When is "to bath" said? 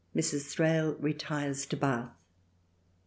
1.67-2.09